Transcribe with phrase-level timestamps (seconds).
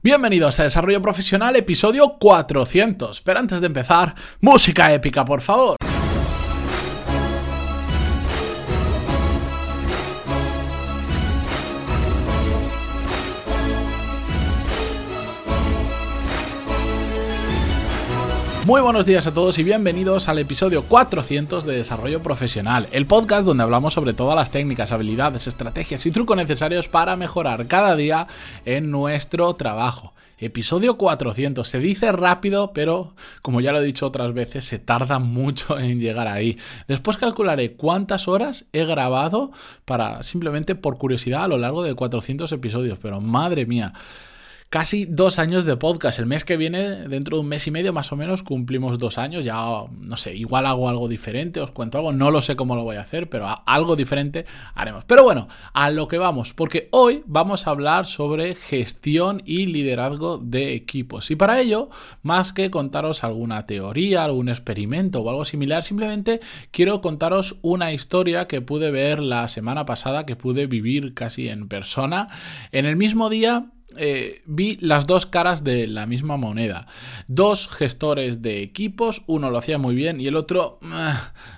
[0.00, 3.20] Bienvenidos a Desarrollo Profesional, episodio 400.
[3.20, 5.76] Pero antes de empezar, música épica, por favor.
[18.68, 23.46] Muy buenos días a todos y bienvenidos al episodio 400 de Desarrollo Profesional, el podcast
[23.46, 28.26] donde hablamos sobre todas las técnicas, habilidades, estrategias y trucos necesarios para mejorar cada día
[28.66, 30.12] en nuestro trabajo.
[30.36, 31.66] Episodio 400.
[31.66, 35.98] Se dice rápido, pero como ya lo he dicho otras veces, se tarda mucho en
[35.98, 36.58] llegar ahí.
[36.88, 39.50] Después calcularé cuántas horas he grabado
[39.86, 43.94] para simplemente por curiosidad a lo largo de 400 episodios, pero madre mía
[44.68, 46.18] casi dos años de podcast.
[46.18, 49.18] El mes que viene, dentro de un mes y medio más o menos, cumplimos dos
[49.18, 49.44] años.
[49.44, 52.12] Ya, no sé, igual hago algo diferente, os cuento algo.
[52.12, 54.44] No lo sé cómo lo voy a hacer, pero algo diferente
[54.74, 55.04] haremos.
[55.04, 60.38] Pero bueno, a lo que vamos, porque hoy vamos a hablar sobre gestión y liderazgo
[60.38, 61.30] de equipos.
[61.30, 61.88] Y para ello,
[62.22, 68.46] más que contaros alguna teoría, algún experimento o algo similar, simplemente quiero contaros una historia
[68.46, 72.28] que pude ver la semana pasada, que pude vivir casi en persona.
[72.72, 76.86] En el mismo día eh, vi las dos caras de la misma moneda.
[77.26, 81.12] Dos gestores de equipos, uno lo hacía muy bien y el otro eh,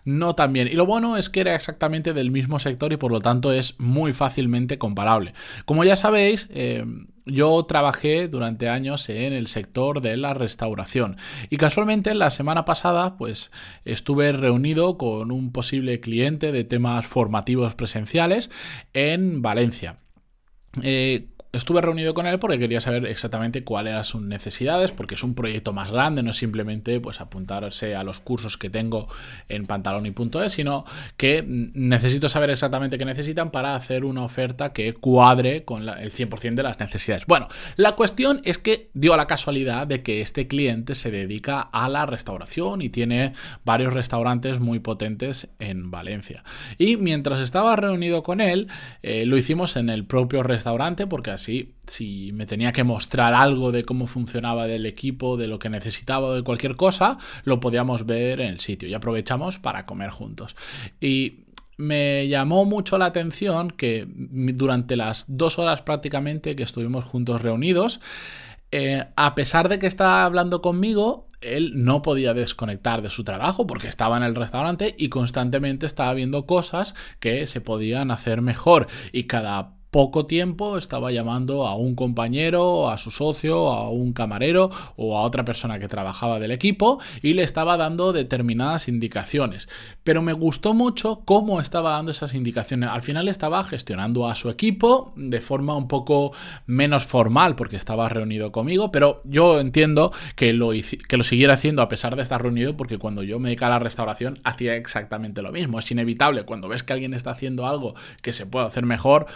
[0.04, 0.68] no tan bien.
[0.68, 3.78] Y lo bueno es que era exactamente del mismo sector y por lo tanto es
[3.78, 5.34] muy fácilmente comparable.
[5.64, 6.84] Como ya sabéis, eh,
[7.26, 11.16] yo trabajé durante años en el sector de la restauración
[11.48, 13.50] y casualmente la semana pasada pues
[13.84, 18.50] estuve reunido con un posible cliente de temas formativos presenciales
[18.94, 19.98] en Valencia
[21.52, 25.34] estuve reunido con él porque quería saber exactamente cuáles eran sus necesidades, porque es un
[25.34, 29.08] proyecto más grande, no es simplemente pues apuntarse a los cursos que tengo
[29.48, 30.84] en pantaloni.es, sino
[31.16, 36.54] que necesito saber exactamente qué necesitan para hacer una oferta que cuadre con el 100%
[36.54, 37.26] de las necesidades.
[37.26, 41.88] Bueno, la cuestión es que dio la casualidad de que este cliente se dedica a
[41.88, 43.32] la restauración y tiene
[43.64, 46.44] varios restaurantes muy potentes en Valencia.
[46.78, 48.68] Y mientras estaba reunido con él,
[49.02, 53.84] eh, lo hicimos en el propio restaurante porque si me tenía que mostrar algo de
[53.84, 58.48] cómo funcionaba del equipo, de lo que necesitaba, de cualquier cosa, lo podíamos ver en
[58.48, 60.56] el sitio y aprovechamos para comer juntos.
[61.00, 61.44] Y
[61.80, 68.00] me llamó mucho la atención que durante las dos horas prácticamente que estuvimos juntos reunidos,
[68.70, 73.66] eh, a pesar de que estaba hablando conmigo, él no podía desconectar de su trabajo
[73.66, 78.86] porque estaba en el restaurante y constantemente estaba viendo cosas que se podían hacer mejor
[79.10, 84.70] y cada poco tiempo estaba llamando a un compañero, a su socio, a un camarero
[84.96, 89.68] o a otra persona que trabajaba del equipo y le estaba dando determinadas indicaciones.
[90.04, 92.90] Pero me gustó mucho cómo estaba dando esas indicaciones.
[92.90, 96.32] Al final estaba gestionando a su equipo de forma un poco
[96.66, 101.82] menos formal porque estaba reunido conmigo, pero yo entiendo que lo, que lo siguiera haciendo
[101.82, 105.42] a pesar de estar reunido porque cuando yo me dedicaba a la restauración hacía exactamente
[105.42, 105.78] lo mismo.
[105.80, 109.26] Es inevitable cuando ves que alguien está haciendo algo que se puede hacer mejor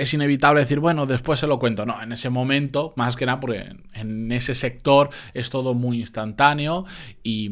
[0.00, 1.86] es inevitable decir, bueno, después se lo cuento.
[1.86, 6.84] No, en ese momento, más que nada, porque en ese sector es todo muy instantáneo
[7.22, 7.50] y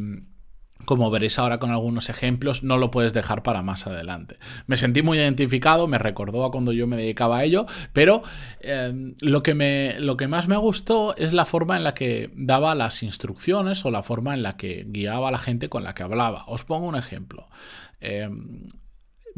[0.85, 4.37] como veréis ahora con algunos ejemplos, no lo puedes dejar para más adelante.
[4.65, 8.23] Me sentí muy identificado, me recordó a cuando yo me dedicaba a ello, pero
[8.61, 12.31] eh, lo, que me, lo que más me gustó es la forma en la que
[12.35, 15.93] daba las instrucciones o la forma en la que guiaba a la gente con la
[15.93, 16.45] que hablaba.
[16.47, 17.49] Os pongo un ejemplo.
[18.01, 18.27] Eh,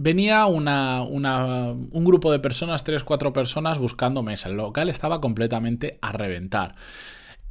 [0.01, 4.49] venía un grupo de personas, tres, cuatro personas buscando mesa.
[4.49, 6.75] El local estaba completamente a reventar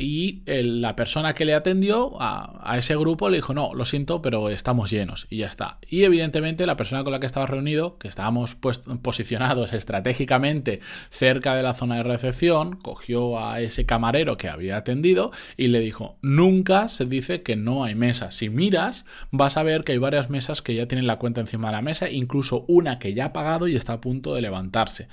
[0.01, 4.49] y la persona que le atendió a, ese grupo le dijo, no, lo siento, pero
[4.49, 5.79] estamos llenos y ya está.
[5.89, 11.55] Y evidentemente la persona con la que estaba reunido, que estábamos pues, posicionados estratégicamente cerca
[11.55, 16.17] de la zona de recepción, cogió a ese camarero que había atendido y le dijo,
[16.23, 18.33] nunca se dice que no hay mesa.
[18.33, 21.69] Si miras, vas a ver que hay varias mesas que ya tienen la cuenta encima
[21.69, 25.09] de la mesa, incluso una que ya ha pagado y está a punto de levantarse.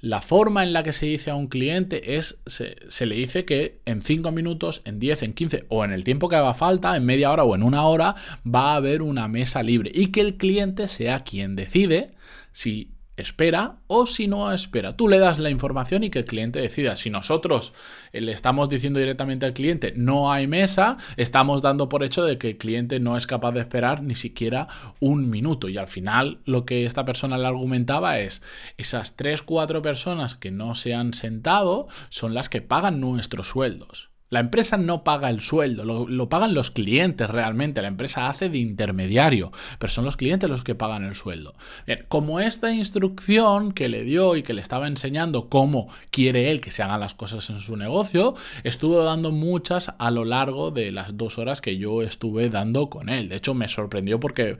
[0.00, 3.80] La forma en la que se dice a un cliente es, se, le dice que
[3.84, 7.04] en 5 minutos, en 10, en 15 o en el tiempo que haga falta, en
[7.04, 8.14] media hora o en una hora,
[8.46, 12.12] va a haber una mesa libre y que el cliente sea quien decide
[12.52, 14.96] si espera o si no espera.
[14.96, 16.96] Tú le das la información y que el cliente decida.
[16.96, 17.74] Si nosotros
[18.12, 22.38] eh, le estamos diciendo directamente al cliente no hay mesa, estamos dando por hecho de
[22.38, 24.68] que el cliente no es capaz de esperar ni siquiera
[25.00, 25.68] un minuto.
[25.68, 28.40] Y al final lo que esta persona le argumentaba es
[28.76, 34.10] esas 3, 4 personas que no se han sentado son las que pagan nuestros sueldos.
[34.30, 37.80] La empresa no paga el sueldo, lo, pagan los clientes realmente.
[37.80, 41.54] La empresa hace de intermediario, pero son los clientes los que pagan el sueldo.
[41.86, 46.60] Bien, como esta instrucción que le dio y que le estaba enseñando cómo quiere él
[46.60, 48.34] que se hagan las cosas en su negocio,
[48.64, 53.08] estuvo dando muchas a lo largo de las dos horas que yo estuve dando con
[53.08, 53.28] él.
[53.28, 54.58] De hecho, me sorprendió porque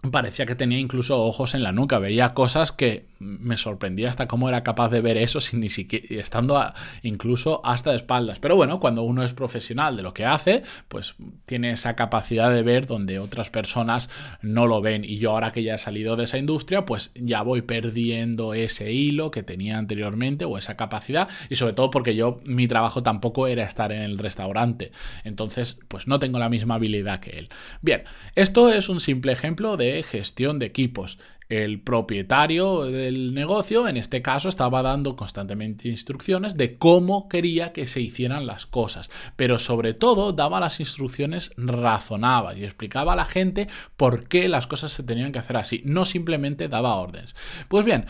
[0.00, 4.48] parecía que tenía incluso ojos en la nuca, veía cosas que me sorprendía hasta cómo
[4.48, 6.60] era capaz de ver eso sin ni siquiera estando
[7.02, 8.38] incluso hasta de espaldas.
[8.38, 11.16] Pero bueno, cuando uno es profesional de lo que hace, pues
[11.46, 14.08] tiene esa capacidad de ver donde otras personas
[14.40, 15.04] no lo ven.
[15.04, 18.92] Y yo ahora que ya he salido de esa industria, pues ya voy perdiendo ese
[18.92, 21.28] hilo que tenía anteriormente o esa capacidad.
[21.50, 24.92] Y sobre todo porque yo mi trabajo tampoco era estar en el restaurante.
[25.24, 27.48] Entonces, pues no tengo la misma habilidad que él.
[27.82, 28.04] Bien,
[28.36, 31.18] esto es un simple ejemplo de gestión de equipos.
[31.48, 37.86] El propietario del negocio, en este caso, estaba dando constantemente instrucciones de cómo quería que
[37.86, 43.24] se hicieran las cosas, pero sobre todo daba las instrucciones razonadas y explicaba a la
[43.24, 47.34] gente por qué las cosas se tenían que hacer así, no simplemente daba órdenes.
[47.68, 48.04] Pues bien,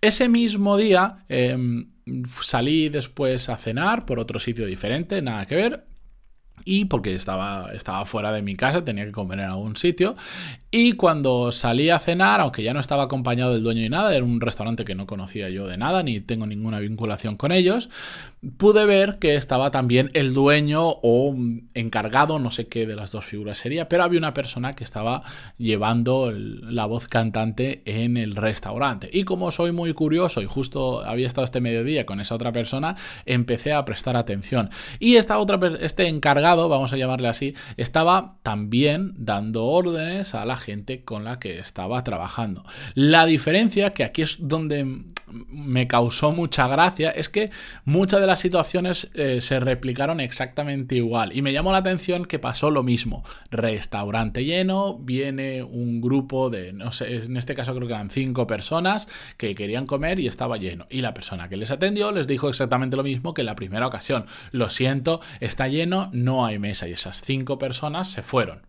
[0.00, 1.90] ese mismo día em,
[2.42, 5.84] salí después a cenar por otro sitio diferente, nada que ver,
[6.64, 10.16] y porque estaba, estaba fuera de mi casa, tenía que comer en algún sitio.
[10.72, 14.24] Y cuando salí a cenar, aunque ya no estaba acompañado del dueño ni nada, era
[14.24, 17.88] un restaurante que no conocía yo de nada, ni tengo ninguna vinculación con ellos,
[18.56, 21.34] pude ver que estaba también el dueño o
[21.74, 25.24] encargado, no sé qué de las dos figuras sería, pero había una persona que estaba
[25.58, 29.10] llevando la voz cantante en el restaurante.
[29.12, 32.94] Y como soy muy curioso y justo había estado este mediodía con esa otra persona,
[33.26, 34.70] empecé a prestar atención.
[35.00, 40.59] Y esta otra, este encargado, vamos a llamarle así, estaba también dando órdenes a la
[40.60, 42.64] gente con la que estaba trabajando.
[42.94, 47.50] La diferencia, que aquí es donde me causó mucha gracia, es que
[47.84, 51.36] muchas de las situaciones eh, se replicaron exactamente igual.
[51.36, 53.24] Y me llamó la atención que pasó lo mismo.
[53.50, 58.46] Restaurante lleno, viene un grupo de, no sé, en este caso creo que eran cinco
[58.46, 60.86] personas que querían comer y estaba lleno.
[60.90, 63.86] Y la persona que les atendió les dijo exactamente lo mismo que en la primera
[63.86, 64.26] ocasión.
[64.50, 66.88] Lo siento, está lleno, no hay mesa.
[66.88, 68.66] Y esas cinco personas se fueron.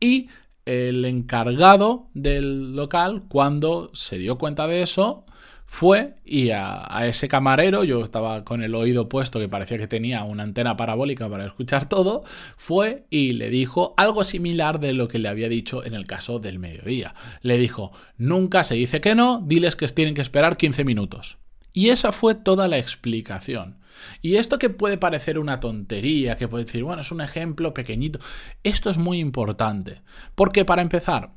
[0.00, 0.28] Y
[0.68, 5.24] el encargado del local, cuando se dio cuenta de eso,
[5.64, 10.24] fue y a, ese camarero, yo estaba con el oído puesto que parecía que tenía
[10.24, 12.22] una antena parabólica para escuchar todo,
[12.56, 16.38] fue y le dijo algo similar de lo que le había dicho en el caso
[16.38, 17.14] del mediodía.
[17.40, 21.38] Le dijo, nunca se dice que no, diles que tienen que esperar 15 minutos.
[21.72, 23.78] Y esa fue toda la explicación.
[24.22, 28.20] Y esto que puede parecer una tontería, que puede decir, bueno, es un ejemplo pequeñito,
[28.62, 30.02] esto es muy importante.
[30.34, 31.32] Porque para empezar,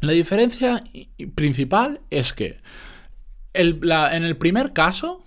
[0.00, 0.82] la diferencia
[1.34, 2.60] principal es que
[3.54, 5.24] en el primer caso,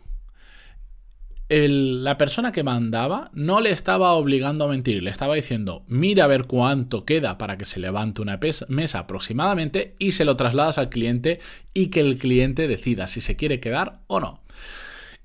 [1.48, 6.28] la persona que mandaba no le estaba obligando a mentir, le estaba diciendo, mira a
[6.28, 10.90] ver cuánto queda para que se levante una mesa aproximadamente y se lo trasladas al
[10.90, 11.40] cliente
[11.74, 14.42] y que el cliente decida si se quiere quedar o no.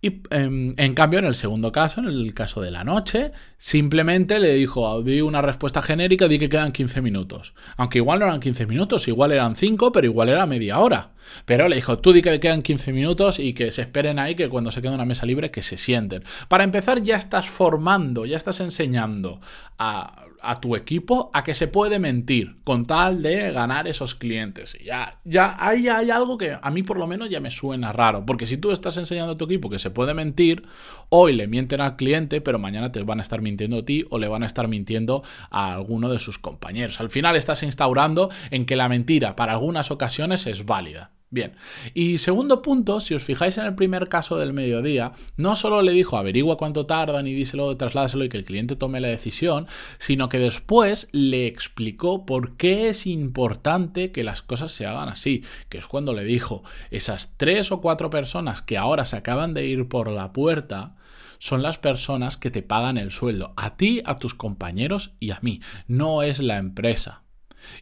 [0.02, 4.38] Y em, en cambio, en el segundo caso, en el caso de la noche, simplemente
[4.38, 7.52] le dijo, di una respuesta genérica, di que quedan 15 minutos.
[7.76, 11.11] Aunque igual no eran 15 minutos, igual eran 5, pero igual era media hora.
[11.44, 14.49] Pero le dijo, tú di que quedan 15 minutos y que se esperen ahí, que
[14.49, 16.25] cuando se quede una mesa libre, que se sienten.
[16.49, 19.41] Para empezar, ya estás formando, ya estás enseñando
[19.79, 20.25] a,
[20.60, 24.76] tu equipo a que se puede mentir con tal de ganar esos clientes.
[24.84, 28.26] Ya, ya hay, hay algo que a mí por lo menos ya me suena raro,
[28.26, 30.62] porque si tú estás enseñando a tu equipo que se puede mentir,
[31.08, 34.18] hoy le mienten al cliente, pero mañana te van a estar mintiendo a ti o
[34.18, 37.00] le van a estar mintiendo a alguno de sus compañeros.
[37.00, 41.12] Al final estás instaurando en que la mentira para algunas ocasiones es válida.
[41.32, 41.54] Bien,
[41.94, 45.92] y segundo punto, si os fijáis en el primer caso del mediodía, no solo le
[45.92, 49.68] dijo averigua cuánto tardan y díselo, trasládaselo y que el cliente tome la decisión,
[49.99, 55.44] sino que después le explicó por qué es importante que las cosas se hagan así,
[55.68, 59.66] que es cuando le dijo, esas tres o cuatro personas que ahora se acaban de
[59.66, 60.96] ir por la puerta,
[61.38, 65.38] son las personas que te pagan el sueldo, a ti, a tus compañeros y a
[65.42, 67.22] mí, no es la empresa.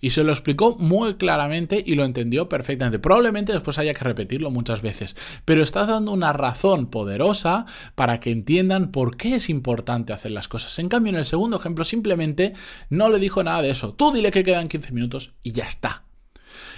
[0.01, 2.99] Y se lo explicó muy claramente y lo entendió perfectamente.
[2.99, 8.31] Probablemente después haya que repetirlo muchas veces, pero está dando una razón poderosa para que
[8.31, 10.79] entiendan por qué es importante hacer las cosas.
[10.79, 12.53] En cambio, en el segundo ejemplo simplemente
[12.91, 13.95] no le dijo nada de eso.
[13.95, 16.05] Tú dile que quedan 15 minutos y ya está.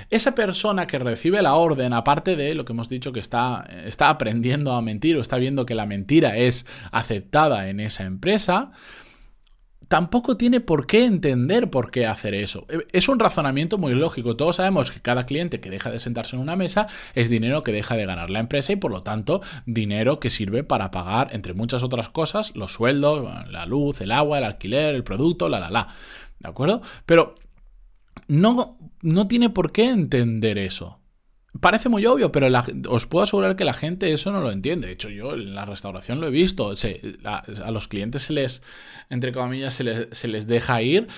[0.08, 4.08] Esa persona que recibe la orden, aparte de lo que hemos dicho que está, está
[4.08, 8.72] aprendiendo a mentir o está viendo que la mentira es aceptada en esa empresa,
[9.90, 12.64] tampoco tiene por qué entender por qué hacer eso.
[12.68, 14.37] E, es un razonamiento muy lógico.
[14.37, 17.73] Todos sabemos que cada cliente que deja de sentarse en una mesa es dinero que
[17.73, 21.54] deja de ganar la empresa y por lo tanto dinero que sirve para pagar, entre
[21.54, 25.70] muchas otras cosas, los sueldos, la luz, el agua, el alquiler, el producto, la, la,
[25.70, 25.88] la.
[26.38, 26.82] ¿De acuerdo?
[27.04, 27.35] Pero
[28.28, 31.00] no, no tiene por qué entender eso.
[31.59, 32.47] Parece muy obvio, pero
[32.88, 34.87] os puedo asegurar que la gente eso no lo entiende.
[34.87, 36.73] De hecho, yo en la restauración lo he visto.
[37.25, 38.62] a los clientes se les,
[39.09, 41.09] entre comillas, se les, deja ir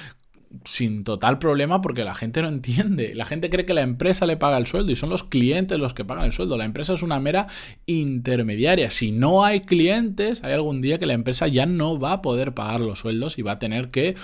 [0.65, 3.15] sin total problema porque la gente no entiende.
[3.15, 5.93] La gente cree que la empresa le paga el sueldo y son los clientes los
[5.93, 6.57] que pagan el sueldo.
[6.57, 7.49] La empresa es una mera
[7.85, 8.89] intermediaria.
[8.89, 12.55] Si no hay clientes, hay algún día que la empresa ya no va a poder
[12.55, 14.17] pagar los sueldos y va a tener que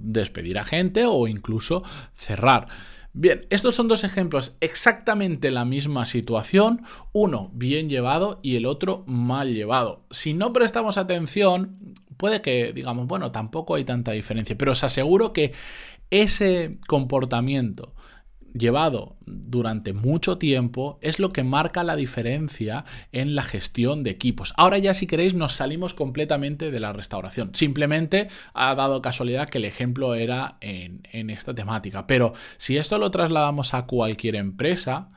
[0.00, 1.84] despedir a gente o incluso
[2.16, 2.66] cerrar.
[3.16, 9.04] Bien, estos son dos ejemplos, exactamente la misma situación, uno bien llevado y el otro
[9.06, 10.04] mal llevado.
[10.10, 15.32] Si no prestamos atención, puede que digamos, bueno, tampoco hay tanta diferencia, pero os aseguro
[15.32, 15.52] que
[16.10, 17.93] ese comportamiento
[18.54, 24.54] llevado durante mucho tiempo es lo que marca la diferencia en la gestión de equipos.
[24.56, 27.50] Ahora ya si queréis nos salimos completamente de la restauración.
[27.54, 32.06] Simplemente ha dado casualidad que el ejemplo era en, en esta temática.
[32.06, 35.10] Pero si esto lo trasladamos a cualquier empresa,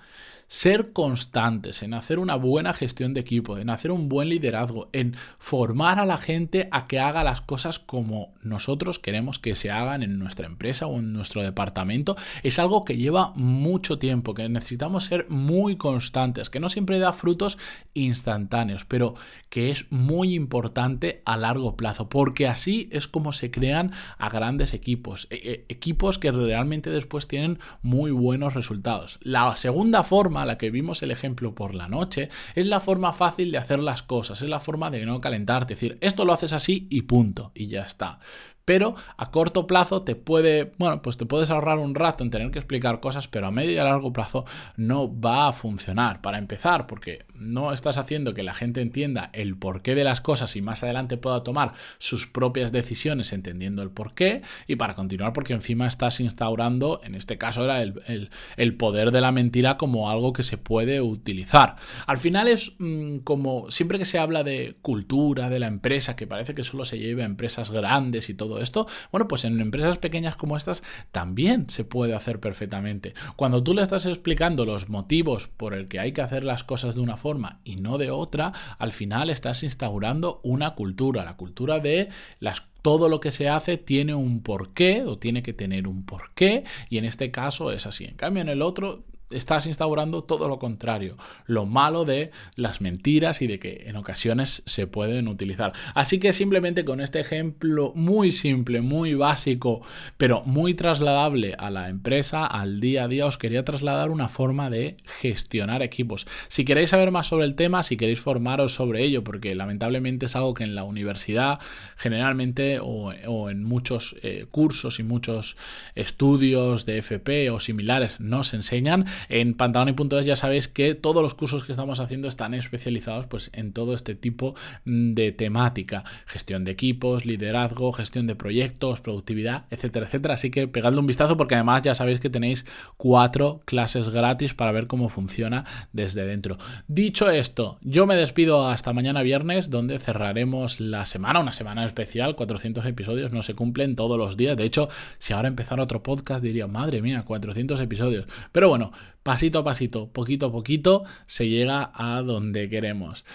[0.48, 5.16] ser constantes, en hacer una buena gestión de equipo, en hacer un buen liderazgo, en
[5.38, 10.04] formar a la gente a que haga las cosas como nosotros queremos que se hagan
[10.04, 15.06] en nuestra empresa o en nuestro departamento, es algo que lleva mucho tiempo, que necesitamos
[15.06, 17.58] ser muy constantes, que no siempre da frutos
[17.94, 19.16] instantáneos, pero
[19.50, 24.74] que es muy importante a largo plazo, porque así es como se crean a grandes
[24.74, 29.20] equipos, e, e, equipos que realmente después tienen muy buenos resultados.
[29.22, 33.52] La segunda forma la que vimos el ejemplo por la noche, es la forma fácil
[33.52, 36.54] de hacer las cosas, es la forma de no calentarte, es decir, esto lo haces
[36.54, 38.20] así y punto, y ya está
[38.68, 42.52] pero a corto plazo te puede, bueno, pues te puedes ahorrar un rato en tener
[42.52, 44.44] que explicar cosas, pero a medio y a largo plazo
[44.76, 46.22] no va a funcionar.
[46.22, 50.56] Para empezar, porque no estás haciendo que la gente entienda el porqué de las cosas
[50.56, 55.54] y más adelante pueda tomar sus propias decisiones entendiendo el porqué, y para continuar, porque
[55.54, 60.34] encima estás instaurando, en este caso era el, el, poder de la mentira como algo
[60.34, 61.76] que se puede utilizar.
[62.06, 66.28] Al final es mm, como siempre que se habla de cultura de la empresa, que
[66.28, 69.98] parece que solo se lleva a empresas grandes y todo esto, bueno, pues en empresas
[69.98, 73.14] pequeñas como estas también se puede hacer perfectamente.
[73.36, 76.96] Cuando tú le estás explicando los motivos por el que hay que hacer las cosas
[76.96, 77.27] de una forma
[77.64, 83.10] y no de otra, al final estás instaurando una cultura, la cultura de las todo
[83.10, 87.04] lo que se hace tiene un porqué o tiene que tener un porqué y en
[87.04, 88.06] este caso es así.
[88.06, 93.42] En cambio en el otro estás instaurando todo lo contrario, lo malo de las mentiras
[93.42, 95.74] y de que en ocasiones se pueden utilizar.
[95.94, 99.82] Así que simplemente con este ejemplo muy simple, muy básico,
[100.18, 104.70] pero muy trasladable a la empresa, al día a día, os quería trasladar una forma
[104.70, 106.28] de gestionar equipos.
[106.48, 110.36] Si queréis saber más sobre el tema, si queréis formaros sobre ello, porque lamentablemente es
[110.36, 111.60] algo que en la universidad
[111.98, 113.12] generalmente o,
[113.50, 115.58] en muchos eh, cursos y muchos
[115.96, 121.34] estudios de FP o similares no se enseñan, en pantaloni.es ya sabéis que todos los
[121.34, 124.56] cursos que estamos haciendo están especializados pues, en todo este tipo
[124.86, 126.04] de temática.
[126.26, 130.34] Gestión de equipos, liderazgo, gestión de proyectos, productividad, etcétera, etcétera.
[130.36, 132.66] Así que pegadle un vistazo porque además ya sabéis que tenéis
[132.98, 136.58] cuatro clases gratis para ver cómo funciona desde dentro.
[136.88, 142.36] Dicho esto, yo me despido hasta mañana viernes donde cerraremos la semana, una semana especial,
[142.36, 144.58] 400 episodios, no se cumplen todos los días.
[144.58, 148.26] De hecho, si ahora empezara otro podcast diría, madre mía, 400 episodios.
[148.52, 148.92] Pero bueno,
[149.24, 153.26] pasito a pasito, poquito a poquito, se llega a donde queremos.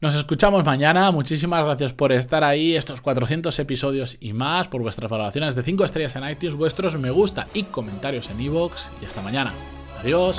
[0.00, 1.10] Nos escuchamos mañana.
[1.10, 2.74] Muchísimas gracias por estar ahí.
[2.74, 7.10] Estos 400 episodios y más, por vuestras valoraciones de 5 estrellas en iTunes, vuestros me
[7.10, 8.88] gusta y comentarios en iVoox.
[9.02, 9.52] Y hasta mañana.
[10.00, 10.38] Adiós.